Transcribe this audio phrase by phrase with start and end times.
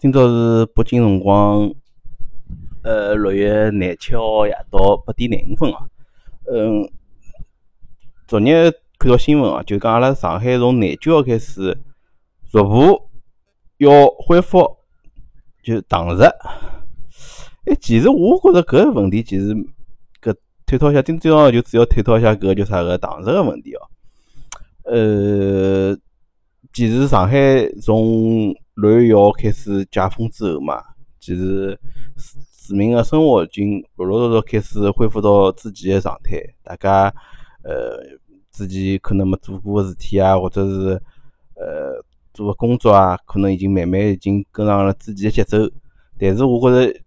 [0.00, 1.74] 今朝是北京辰光，
[2.84, 5.88] 呃，六月廿七号夜到八点廿五分啊。
[6.46, 6.88] 嗯，
[8.28, 11.76] 昨日看到新闻啊，就讲阿拉上海从廿九号开始
[12.48, 13.10] 逐步
[13.78, 14.76] 要恢复
[15.64, 16.22] 就堂食。
[17.64, 19.52] 哎，其实我觉着搿个问题其实
[20.22, 20.32] 搿
[20.64, 23.82] 探讨一下，今朝就主要探讨一下搿个叫啥个堂食个问题哦。
[24.84, 25.98] 呃，
[26.72, 30.80] 其实上海从六月一号开始解封之后嘛，
[31.18, 31.76] 其实
[32.16, 36.40] 市市民个生活已经陆陆续续开始恢复到之前个状态。
[36.62, 37.12] 大家
[37.64, 37.98] 呃
[38.52, 40.90] 之前可能没做过个事体啊，或者是
[41.56, 42.00] 呃
[42.32, 45.58] 做个工作啊，可能已经慢慢已经跟上了之前个节奏。
[46.16, 47.00] 但是我觉着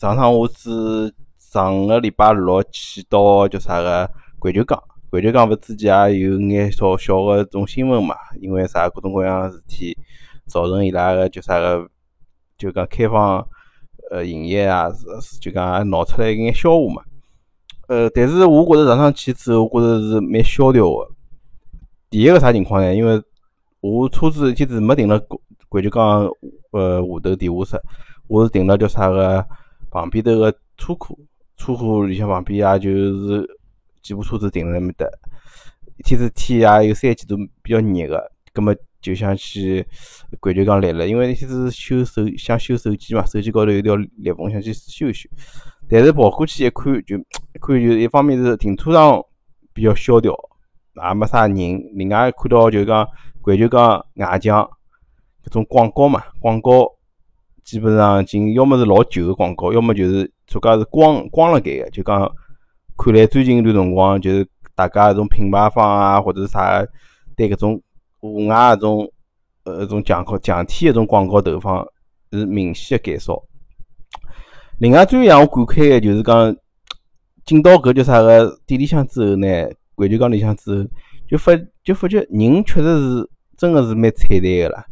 [0.00, 9.94] 上趟我是上个礼拜六去到叫啥个环球港，环球港勿之前也有眼小小个种新闻嘛，因为啥各种各样个事体。
[10.50, 11.88] 造成伊拉个就啥个，
[12.58, 13.46] 就讲开放
[14.10, 14.90] 呃营业啊，
[15.22, 17.02] 是就讲闹出来一眼笑话嘛。
[17.88, 21.08] 呃，但是我觉着上趟去之后，我觉着是蛮萧条个。
[22.10, 22.94] 第一个啥情况呢？
[22.94, 23.22] 因为
[23.80, 25.20] 我车子一天子没停了
[25.68, 26.28] 环球港
[26.72, 27.82] 呃下头地下室，
[28.28, 29.44] 我是停了叫啥个
[29.90, 31.18] 旁边头个车库，
[31.56, 33.58] 车库里向旁边也就是
[34.02, 35.06] 几部车子停辣埃面搭。
[35.98, 38.74] 一天子天也有三几度，比较热个，葛末。
[39.02, 39.82] 就想去
[40.42, 45.26] 环球港来了，因为那天是修手想修手机嘛，手机高头有条裂缝，想去修一修。
[45.88, 49.18] 但是跑过去一看，就一看就一方面是停车场
[49.72, 50.34] 比较萧条，
[50.96, 51.56] 也没啥人。
[51.94, 53.08] 另外看到就讲
[53.40, 54.68] 环球港外墙
[55.46, 56.86] 搿种广告嘛，广告
[57.64, 61.88] 基本上已经要么是老旧个广告，要么就是自家是光光了盖个。
[61.88, 62.30] 就讲
[62.98, 66.86] 看来最近一段辰光，就是大家搿种品牌方啊，或者啥
[67.34, 67.82] 对搿种。
[68.20, 69.12] 户外搿种，
[69.64, 71.86] 呃，种强靠强体搿种广告投放
[72.32, 73.42] 是明显个减少。
[74.78, 76.56] 另外，最让我感慨个就是讲，
[77.44, 79.46] 进到搿叫啥个店里向之后呢，
[79.96, 80.90] 环球港里向之后，
[81.28, 84.86] 就发就发觉人确实是真个是蛮惨淡个啦。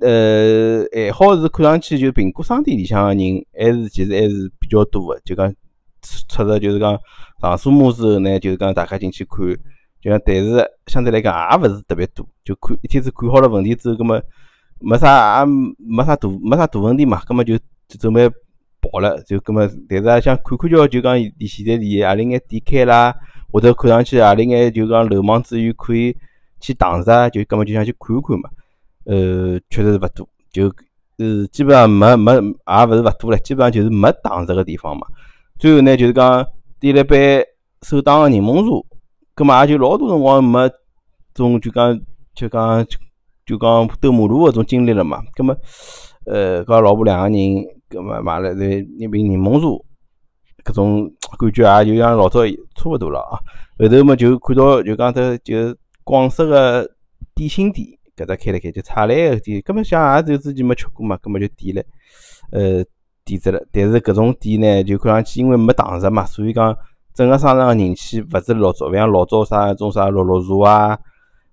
[0.00, 5.48] 呃，还好是看上去就苹果商店里向个人还是其实还是比较多个，就讲
[6.02, 6.98] 出出着就是讲
[7.40, 9.38] 上锁码之后呢，就是讲大家进去看。
[10.04, 14.22] 就讲，但是相对来讲也勿是特别多，就看一天子看好了问题之后，葛末
[14.78, 15.46] 没啥也
[15.78, 17.56] 没啥大没啥大问题嘛，葛末就
[17.88, 18.28] 就准备
[18.82, 23.14] 跑了，就葛末但是也想看看叫，就讲现在离何里眼店开啦，
[23.50, 26.14] 或者看上去何里眼就讲漏网之鱼可以
[26.60, 28.50] 去堂食，就葛末就想去看看嘛。
[29.04, 30.66] 呃，确实是勿多，就
[31.16, 32.40] 呃基本上没没也
[32.86, 35.06] 勿是勿多唻，基本上就是没堂食个地方嘛。
[35.58, 36.46] 最后呢，就是讲
[36.78, 37.42] 点了杯
[37.80, 38.93] 手打个柠檬茶。
[39.34, 40.70] 葛末也就老多辰光没
[41.34, 42.00] 种就讲
[42.36, 42.86] 就讲
[43.44, 45.20] 就讲兜马路搿种经历了嘛。
[45.34, 45.56] 葛末
[46.26, 49.66] 呃，跟老婆两个人，葛末买了一瓶柠檬茶，
[50.64, 52.46] 搿种感觉也就像老早
[52.76, 53.34] 差勿多了啊。
[53.76, 56.88] 后头嘛就看到就讲头就广式个
[57.34, 57.86] 点心店
[58.16, 59.60] 搿搭开了开，就茶来个店。
[59.62, 61.82] 葛末想也就之前没吃过嘛，葛末就点了，
[62.52, 62.84] 呃，
[63.24, 63.60] 点着了。
[63.72, 66.76] 但是搿种店呢，就看上去因为没堂食嘛，所以讲。
[67.14, 70.98] 整个商场个人气勿是老早，勿像老早啥种啥六六茶啊，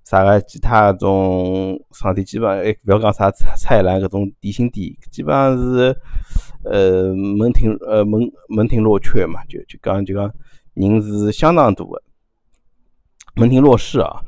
[0.03, 5.95] 啥个其他种商店，基本上还勿要讲啥菜篮搿种点心店，基本上是
[6.63, 10.33] 呃门庭呃门门庭若缺嘛，就就讲就讲
[10.73, 12.01] 人是相当多个，
[13.35, 14.19] 门庭若市啊。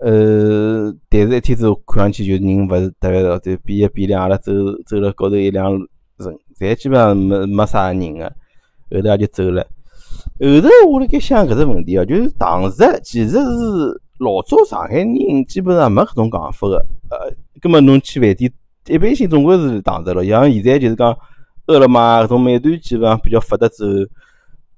[0.00, 4.52] 呃，但是一天子看上去就人勿是特别多，就比一比两，阿拉走
[4.84, 5.72] 走了高头一两
[6.18, 8.26] 人，侪基本上没没啥人个，
[8.90, 9.66] 后头也就走了。
[10.40, 16.76] 后头我辣盖想搿只问题哦，就是堂食其实是老早上海人基本上没搿种讲法个，
[17.10, 18.52] 呃，葛末侬去饭店
[18.88, 21.16] 一般性总归是堂食咯，像现在就是讲
[21.66, 24.08] 饿了么搿种美团基本上比较发达之后，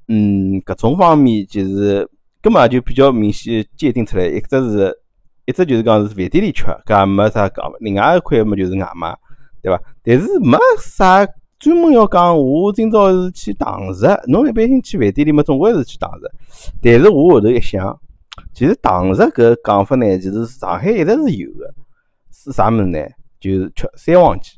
[0.09, 2.07] 嗯，搿种方面其实
[2.43, 4.99] 根本就比较明显界定出来，一只是，
[5.47, 9.17] 一只就是讲是饭店里吃，搿也没啥讲，另外一块么就是外卖，
[9.63, 9.81] 对伐？
[10.05, 11.27] 但是没啥。
[11.59, 14.07] 专门要讲，我今朝是去堂食。
[14.29, 16.31] 侬一般性去饭店里嘛，总归是去堂食。
[16.83, 17.99] 但是我后头一想，
[18.53, 21.75] 其实堂食搿讲法呢，其实上海一直是有的。
[22.31, 22.99] 是啥物事呢？
[23.41, 24.51] 就是吃三黄鸡。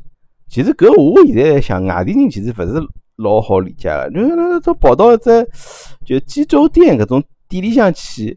[0.48, 4.10] 其实搿我现在想，外地人其实勿是老好理解个。
[4.10, 5.48] 就是那这跑到一只
[6.04, 8.36] 就鸡粥店搿种店里向去，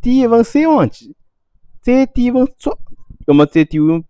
[0.00, 1.14] 点一份三黄鸡，
[1.82, 2.76] 再点一份粥，
[3.26, 4.02] 要么再点碗。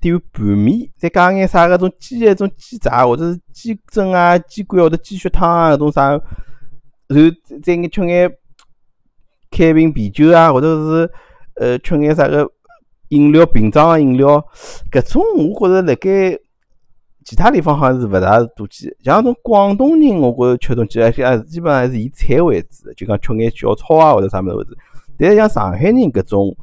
[0.00, 8.30] 点碗拌面，再加眼啥个种鸡一种鸡杂，或者是鸡胗啊、鸡冠或者鸡血汤啊，搿种啥，然后再眼吃眼
[9.50, 11.10] 开瓶啤酒啊，或者是
[11.54, 12.50] 呃吃眼啥个
[13.08, 14.44] 饮料瓶装个饮料，
[14.90, 16.38] 搿种我觉着辣盖
[17.24, 18.94] 其他地方好像是勿大多见。
[19.02, 24.74] 像种广东人，我觉着吃东西还是基本上还是以菜为主，就讲吃眼小炒啊或者啥物事为主。
[25.16, 26.54] 但是像上海人搿种，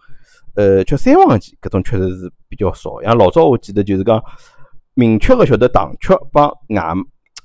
[0.56, 3.02] 呃，吃三黄鸡搿种确实是比较少。
[3.02, 4.22] 像老早我记得就是讲，
[4.94, 6.94] 明确个晓得糖吃帮外，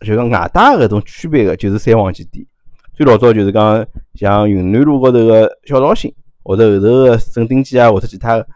[0.05, 2.45] 就讲外带搿种区别个，就是三黄鸡店。
[2.93, 6.13] 最老早就是讲像云南路高头个小绍兴，
[6.43, 8.47] 或者后头个镇定记啊，或者其他个，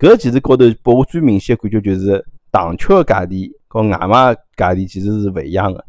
[0.00, 3.48] 搿其实高头拨我最明显个感觉就是糖吃个价钿。
[3.72, 5.84] 和外卖价钿其实是勿一样个，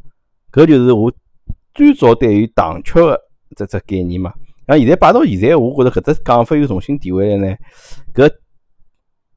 [0.52, 1.12] 搿就是我
[1.74, 3.20] 最早对于糖吃个
[3.56, 4.32] 这只概念嘛。
[4.68, 7.56] 像现在摆到现在，我觉着搿只讲法又重新提回来呢。
[8.14, 8.30] 搿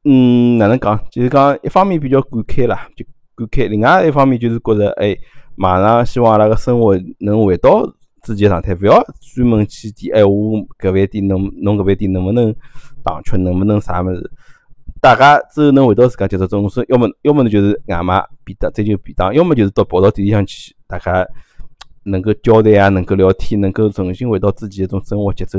[0.04, 0.98] 嗯，哪能讲？
[1.10, 5.16] 就是讲一方面比较感慨啦，就感慨；另外一方面就是觉着，哎，
[5.56, 7.82] 马上希望阿拉个生活能回到
[8.22, 9.02] 之前状态，勿要
[9.34, 12.54] 专门去点，哎，我搿饭店能，侬搿饭店能勿能
[13.02, 14.30] 糖吃，能勿能啥物事？
[15.00, 21.26] 大家之后能回到自家节奏中，是要么要么呢就是外卖便当追求便当，要么就是到跑到店里向去，大家
[22.04, 25.58] 能够交谈啊，能够聊天，能够重新回到自己一种生活节奏，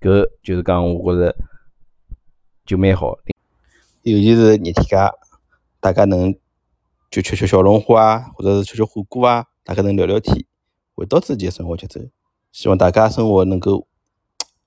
[0.00, 1.36] 搿就是讲我觉着
[2.66, 3.16] 就蛮好。
[4.02, 5.12] 尤其是热天家，
[5.80, 6.34] 大家能
[7.10, 10.44] 就吃吃小龙虾啊，或者是吃吃火锅啊，大家能聊聊天，
[10.94, 12.00] 回到自己的生活节奏。
[12.52, 13.86] 希望大家生活能够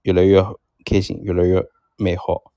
[0.03, 0.43] 越来越
[0.85, 1.63] 开心，越来越
[1.97, 2.50] 美好。